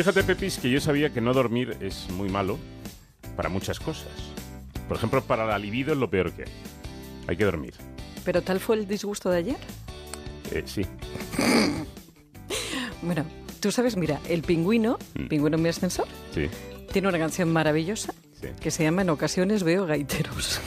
[0.00, 2.58] Fíjate, Pepis, que yo sabía que no dormir es muy malo
[3.36, 4.08] para muchas cosas.
[4.88, 6.52] Por ejemplo, para la libido es lo peor que hay.
[7.28, 7.74] Hay que dormir.
[8.24, 9.58] ¿Pero tal fue el disgusto de ayer?
[10.52, 10.86] Eh, sí.
[13.02, 13.26] Bueno,
[13.60, 15.26] tú sabes, mira, el pingüino, Mm.
[15.28, 16.48] pingüino en mi ascensor, Sí.
[16.92, 18.48] tiene una canción maravillosa Sí.
[18.58, 20.60] que se llama En ocasiones veo gaiteros.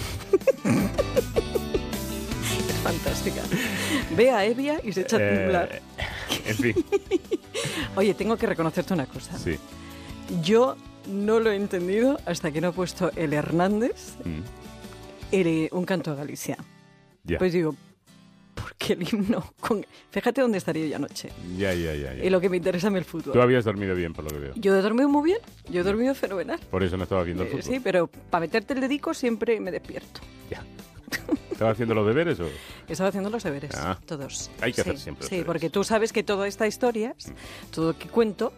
[2.83, 3.41] fantástica.
[4.15, 5.81] Ve a Evia y se echa a Eh, temblar.
[6.45, 6.75] en fin,
[7.95, 9.37] Oye, tengo que reconocerte una cosa.
[9.37, 9.57] sí.
[10.41, 14.39] Yo no lo he entendido hasta que no he puesto el Hernández, Mm,
[15.33, 16.57] el, un canto a Galicia.
[17.25, 17.37] Ya.
[17.39, 17.75] Pues digo,
[18.55, 19.53] ¿por qué el himno?
[19.59, 19.85] Con...
[20.11, 21.29] Fíjate dónde estaría yo anoche.
[21.57, 22.13] ya, ya, ya.
[22.13, 22.23] ya.
[22.23, 23.33] Y lo que me interesa es el fútbol.
[23.33, 24.53] Tú habías dormido bien, por lo que veo.
[24.55, 26.59] Yo he dormido muy bien, yo he dormido fenomenal.
[26.71, 27.63] Por eso no estaba viendo el Eh, fútbol.
[27.63, 30.21] sí, pero para meterte el dedico siempre me despierto.
[30.49, 30.63] Ya.
[31.53, 32.47] ¿Estaba haciendo los deberes o...?
[32.87, 33.97] Estaba haciendo los deberes, Ah.
[34.05, 34.51] todos.
[34.61, 37.15] Hay que Sí, hacer siempre Sí, porque tú sabes que toda esta historia,
[37.71, 38.51] todo lo que cuento,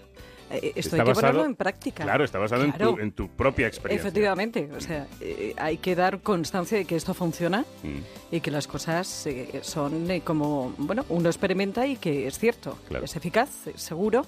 [0.51, 2.03] eh, esto Está hay que ponerlo basado- en práctica.
[2.03, 2.93] Claro, está basado en, Claro.
[2.95, 4.07] tu, en tu propia experiencia.
[4.07, 8.51] Efectivamente, o sea, eh, hay que dar constancia de que esto funciona Mm, y que
[8.51, 13.05] las cosas eh, son eh, como, bueno, uno experimenta y que es cierto, Claro.
[13.05, 14.25] es eficaz, es seguro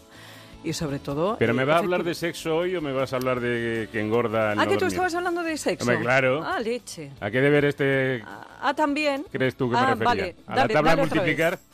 [0.64, 1.38] y sobre todo...
[1.40, 3.88] ¿Pero eh, me va a hablar de sexo hoy o me vas a hablar de
[3.92, 4.94] que engorda el Ah, no que tú dormir?
[4.94, 5.84] estabas hablando de sexo.
[5.84, 6.44] Hombre, claro.
[6.44, 7.12] Ah, leche.
[7.20, 8.24] ¿A qué deber este
[8.62, 9.26] Ah, también.
[9.32, 10.06] crees tú que ah, me refería?
[10.06, 11.60] Vale, ¿A dale, la tabla de multiplicar?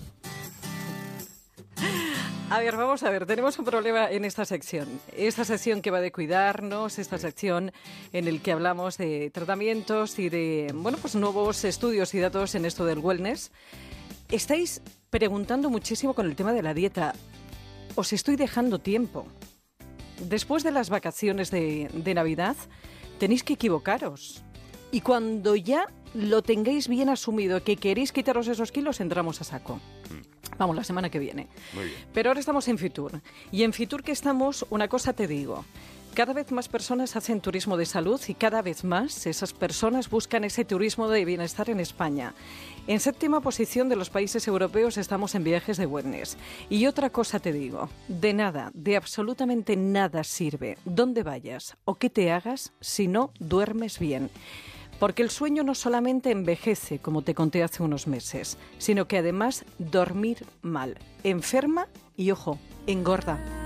[2.50, 4.88] A ver, vamos a ver, tenemos un problema en esta sección.
[5.18, 7.72] Esta sección que va de cuidarnos, esta sección
[8.12, 12.66] en el que hablamos de tratamientos y de, bueno, pues nuevos estudios y datos en
[12.66, 13.50] esto del wellness.
[14.30, 17.16] Estáis preguntando muchísimo con el tema de la dieta.
[17.96, 19.26] Os estoy dejando tiempo.
[20.20, 22.56] Después de las vacaciones de, de Navidad,
[23.20, 24.44] tenéis que equivocaros.
[24.92, 29.80] Y cuando ya lo tengáis bien asumido, que queréis quitaros esos kilos, entramos a saco.
[30.58, 31.48] Vamos, la semana que viene.
[31.74, 31.98] Muy bien.
[32.14, 33.22] Pero ahora estamos en Fitur.
[33.52, 35.66] Y en Fitur que estamos, una cosa te digo.
[36.14, 40.44] Cada vez más personas hacen turismo de salud y cada vez más esas personas buscan
[40.44, 42.36] ese turismo de bienestar en España.
[42.86, 46.38] En séptima posición de los países europeos estamos en viajes de wellness.
[46.70, 52.12] Y otra cosa te digo, de nada, de absolutamente nada sirve dónde vayas o qué
[52.12, 54.30] te hagas si no duermes bien.
[55.00, 59.66] Porque el sueño no solamente envejece, como te conté hace unos meses, sino que además
[59.80, 63.63] dormir mal, enferma y, ojo, engorda.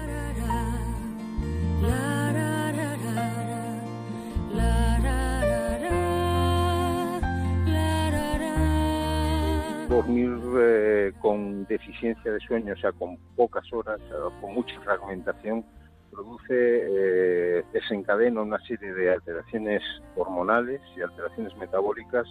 [9.98, 14.00] Dormir eh, con deficiencia de sueño, o sea, con pocas horas,
[14.40, 15.66] con mucha fragmentación,
[16.12, 19.82] produce, eh, desencadena una serie de alteraciones
[20.16, 22.28] hormonales y alteraciones metabólicas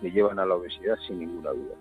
[0.00, 1.74] que llevan a la obesidad sin ninguna duda.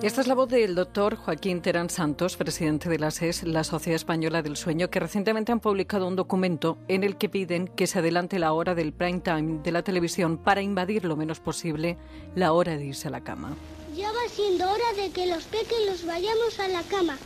[0.00, 3.96] Esta es la voz del doctor Joaquín Terán Santos, presidente de la SES, la Sociedad
[3.96, 7.98] Española del Sueño, que recientemente han publicado un documento en el que piden que se
[7.98, 11.98] adelante la hora del prime time de la televisión para invadir lo menos posible
[12.34, 13.56] la hora de irse a la cama.
[13.94, 17.18] Ya va siendo hora de que los pequeños vayamos a la cama.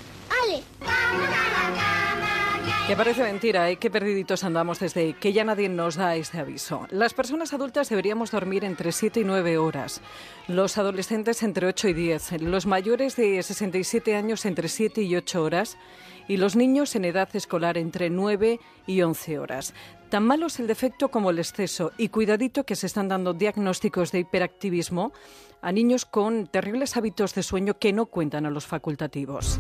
[0.43, 0.65] ¡Ale!
[2.87, 3.79] Que parece mentira, ¿eh?
[3.79, 6.87] Qué perdiditos andamos desde que ya nadie nos da este aviso.
[6.91, 10.01] Las personas adultas deberíamos dormir entre 7 y 9 horas.
[10.47, 12.43] Los adolescentes entre 8 y 10.
[12.43, 15.79] Los mayores de 67 años entre 7 y 8 horas.
[16.29, 19.75] Y los niños en edad escolar entre 9 y 11 horas.
[20.09, 21.91] Tan malo es el defecto como el exceso.
[21.99, 25.13] Y cuidadito que se están dando diagnósticos de hiperactivismo
[25.61, 29.59] a niños con terribles hábitos de sueño que no cuentan a los facultativos.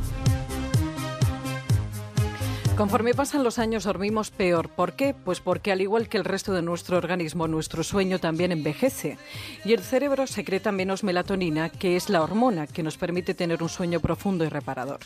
[2.76, 4.68] Conforme pasan los años dormimos peor.
[4.68, 5.14] ¿Por qué?
[5.14, 9.16] Pues porque al igual que el resto de nuestro organismo, nuestro sueño también envejece.
[9.64, 13.70] Y el cerebro secreta menos melatonina, que es la hormona que nos permite tener un
[13.70, 15.00] sueño profundo y reparador.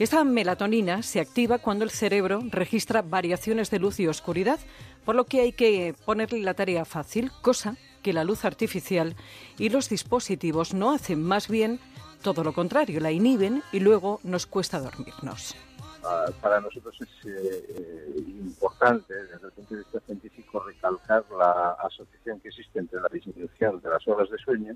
[0.00, 4.58] Esta melatonina se activa cuando el cerebro registra variaciones de luz y oscuridad,
[5.04, 9.14] por lo que hay que ponerle la tarea fácil, cosa que la luz artificial
[9.58, 11.78] y los dispositivos no hacen más bien
[12.20, 15.54] todo lo contrario, la inhiben y luego nos cuesta dormirnos.
[16.02, 22.40] Uh, para nosotros es eh, importante, desde el punto de vista científico, recalcar la asociación
[22.40, 24.74] que existe entre la disminución de las horas de sueño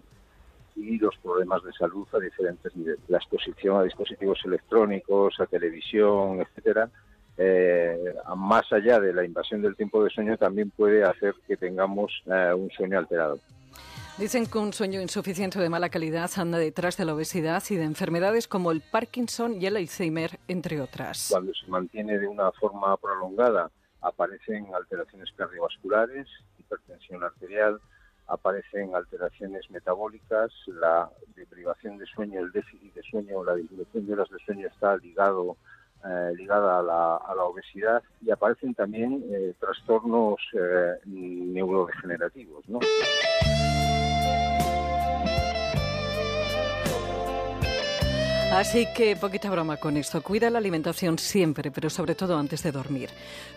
[0.77, 3.01] y los problemas de salud a diferentes niveles.
[3.09, 6.89] La exposición a dispositivos electrónicos, a televisión, etcétera,
[7.39, 12.23] eh, más allá de la invasión del tiempo de sueño, también puede hacer que tengamos
[12.27, 13.41] eh, un sueño alterado.
[14.19, 17.85] Dicen que un sueño insuficiente de mala calidad anda detrás de la obesidad y de
[17.85, 21.29] enfermedades como el Parkinson y el Alzheimer, entre otras.
[21.31, 23.71] Cuando se mantiene de una forma prolongada,
[24.01, 26.27] aparecen alteraciones cardiovasculares,
[26.59, 27.79] hipertensión arterial,
[28.27, 34.31] aparecen alteraciones metabólicas, la deprivación de sueño, el déficit de sueño, la disminución de horas
[34.31, 35.59] de sueño está ligado
[36.05, 42.69] eh, ligada a la, a la, obesidad y aparecen también eh, trastornos eh, neurodegenerativos.
[42.69, 42.79] ¿no?
[48.57, 50.23] Así que poquita broma con esto.
[50.23, 53.11] Cuida la alimentación siempre, pero sobre todo antes de dormir.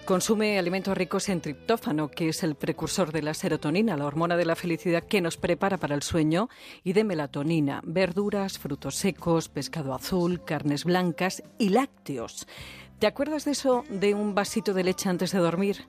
[0.03, 4.43] Consume alimentos ricos en triptófano, que es el precursor de la serotonina, la hormona de
[4.43, 6.49] la felicidad que nos prepara para el sueño,
[6.83, 12.45] y de melatonina, verduras, frutos secos, pescado azul, carnes blancas y lácteos.
[12.99, 15.87] ¿Te acuerdas de eso de un vasito de leche antes de dormir?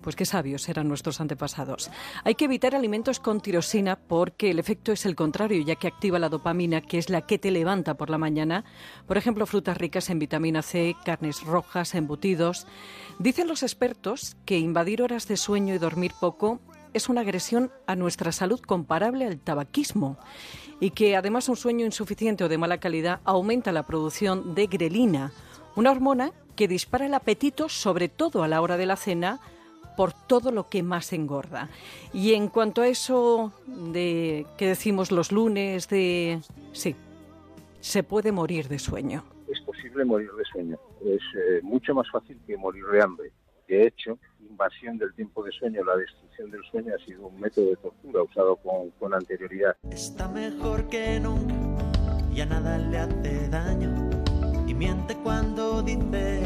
[0.00, 1.90] Pues qué sabios eran nuestros antepasados.
[2.24, 6.18] Hay que evitar alimentos con tirosina porque el efecto es el contrario, ya que activa
[6.18, 8.64] la dopamina, que es la que te levanta por la mañana.
[9.06, 12.66] Por ejemplo, frutas ricas en vitamina C, carnes rojas, embutidos.
[13.18, 16.60] Dicen los expertos que invadir horas de sueño y dormir poco
[16.92, 20.16] es una agresión a nuestra salud comparable al tabaquismo
[20.80, 25.32] y que además un sueño insuficiente o de mala calidad aumenta la producción de grelina,
[25.76, 29.40] una hormona que dispara el apetito sobre todo a la hora de la cena
[30.00, 31.68] por todo lo que más engorda.
[32.14, 36.40] Y en cuanto a eso de que decimos los lunes de
[36.72, 36.96] sí,
[37.80, 39.24] se puede morir de sueño.
[39.46, 40.78] Es posible morir de sueño.
[41.04, 43.30] Es eh, mucho más fácil que morir de hambre.
[43.68, 44.18] De hecho,
[44.48, 48.22] invasión del tiempo de sueño, la destrucción del sueño ha sido un método de tortura
[48.22, 49.76] usado con, con anterioridad.
[49.90, 51.54] Está mejor que nunca,
[52.32, 54.10] ya nada le hace daño
[54.80, 56.40] miente cuando dice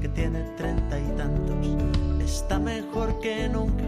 [0.00, 1.56] que tiene treinta y tantos
[2.24, 3.82] está mejor que nunca.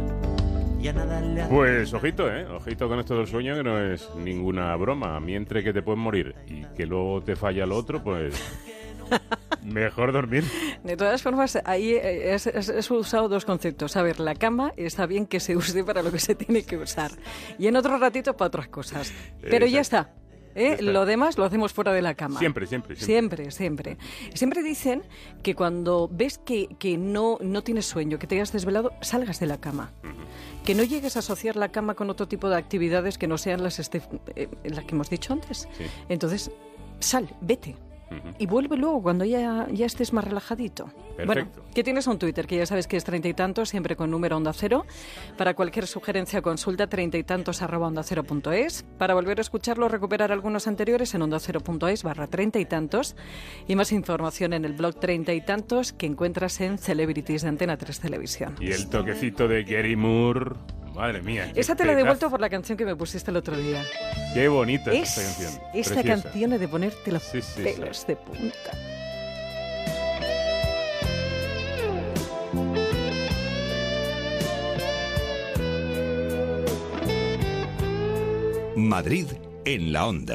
[0.80, 2.44] Ya nada le pues ojito, ¿eh?
[2.44, 5.20] Ojito con esto del sueño que no es ninguna broma.
[5.20, 8.34] Mientras que te puedes morir y que luego te falla lo otro, pues...
[9.62, 10.44] Mejor dormir.
[10.82, 12.36] De todas formas, ahí he
[12.90, 13.96] usado dos conceptos.
[13.96, 16.76] A ver, la cama está bien que se use para lo que se tiene que
[16.76, 17.12] usar.
[17.58, 19.12] Y en otro ratito para otras cosas.
[19.40, 20.10] Pero ya está.
[20.54, 20.78] ¿Eh?
[20.80, 22.38] Lo demás lo hacemos fuera de la cama.
[22.38, 23.50] Siempre, siempre, siempre.
[23.50, 23.96] Siempre,
[24.34, 24.62] siempre.
[24.62, 25.02] dicen
[25.42, 29.46] que cuando ves que, que no, no tienes sueño, que te hayas desvelado, salgas de
[29.46, 29.92] la cama.
[30.64, 33.62] Que no llegues a asociar la cama con otro tipo de actividades que no sean
[33.62, 34.02] las, este,
[34.34, 35.68] eh, las que hemos dicho antes.
[36.08, 36.50] Entonces,
[37.00, 37.76] sal, vete.
[38.38, 40.90] Y vuelve luego cuando ya, ya estés más relajadito.
[41.24, 42.46] Bueno, ¿qué tienes un Twitter?
[42.46, 44.84] Que ya sabes que es treinta y tantos, siempre con número onda cero.
[45.36, 48.84] Para cualquier sugerencia consulta treinta y tantos arroba onda cero punto es.
[48.98, 52.64] Para volver a escucharlo, recuperar algunos anteriores en onda cero punto es barra treinta y
[52.64, 53.16] tantos.
[53.68, 57.76] Y más información en el blog treinta y tantos que encuentras en Celebrities de Antena
[57.76, 58.56] 3 Televisión.
[58.60, 60.52] Y el toquecito de Gary Moore.
[60.94, 61.50] Madre mía.
[61.54, 63.84] Esa te la he devuelto por la canción que me pusiste el otro día.
[64.32, 65.62] Qué bonita es, esta canción.
[65.74, 67.24] Esta canción es de ponerte los
[67.56, 68.70] pelos de punta.
[78.76, 79.26] Madrid
[79.64, 80.32] en la onda.